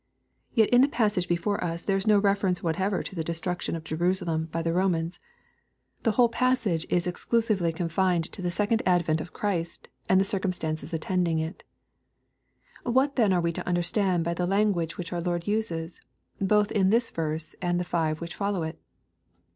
Yet 0.55 0.71
in 0.71 0.81
the 0.81 0.87
passage 0.87 1.27
before 1.27 1.63
us 1.63 1.83
there 1.83 1.95
is 1.95 2.07
no 2.07 2.17
reference 2.17 2.63
whatever 2.63 3.03
to 3.03 3.15
the 3.15 3.23
destruction 3.23 3.75
of 3.75 3.83
Jerusalem 3.83 4.45
by 4.51 4.63
the 4.63 4.73
Ro 4.73 4.87
LUKE, 4.87 5.11
CHAP. 5.11 5.13
XVII. 5.13 5.19
249 6.01 6.01
mans. 6.01 6.01
The 6.01 6.11
wiiole 6.23 6.31
passage 6.31 6.87
is 6.89 7.05
exclusively 7.05 7.71
confined 7.71 8.31
to 8.31 8.41
the 8.41 8.49
second 8.49 8.81
advent 8.87 9.21
of 9.21 9.31
Christ, 9.31 9.89
and 10.09 10.19
the 10.19 10.25
circumstances 10.25 10.91
attending 10.91 11.37
it. 11.37 11.63
What 12.81 13.15
then 13.15 13.31
are 13.31 13.41
we 13.41 13.51
to 13.51 13.67
understand 13.67 14.23
by 14.23 14.33
the 14.33 14.47
language 14.47 14.97
which 14.97 15.13
our 15.13 15.21
Lord 15.21 15.45
uses, 15.45 16.01
both 16.39 16.71
in 16.71 16.89
this 16.89 17.11
verse 17.11 17.53
and 17.61 17.79
the 17.79 17.83
five 17.83 18.19
which 18.21 18.33
follow 18.33 18.63
it? 18.63 18.81